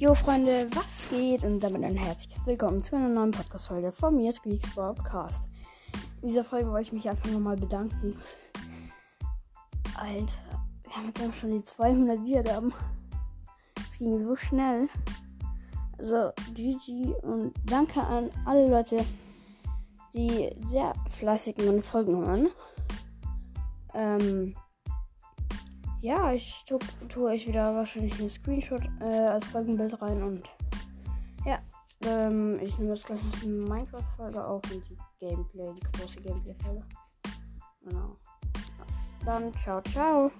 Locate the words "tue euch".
27.08-27.46